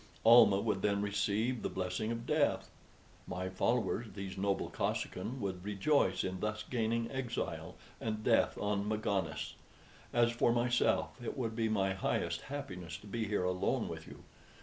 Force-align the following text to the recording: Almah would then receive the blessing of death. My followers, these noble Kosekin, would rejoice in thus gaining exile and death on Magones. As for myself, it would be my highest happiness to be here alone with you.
Almah 0.25 0.61
would 0.61 0.81
then 0.81 1.03
receive 1.03 1.61
the 1.61 1.69
blessing 1.69 2.11
of 2.11 2.25
death. 2.25 2.71
My 3.27 3.49
followers, 3.49 4.07
these 4.15 4.35
noble 4.35 4.71
Kosekin, 4.71 5.39
would 5.39 5.63
rejoice 5.63 6.23
in 6.23 6.39
thus 6.39 6.63
gaining 6.67 7.11
exile 7.11 7.75
and 7.99 8.23
death 8.23 8.57
on 8.57 8.89
Magones. 8.89 9.53
As 10.11 10.31
for 10.31 10.51
myself, 10.51 11.23
it 11.23 11.37
would 11.37 11.55
be 11.55 11.69
my 11.69 11.93
highest 11.93 12.41
happiness 12.49 12.97
to 12.97 13.05
be 13.05 13.25
here 13.27 13.43
alone 13.43 13.87
with 13.87 14.07
you. 14.07 14.23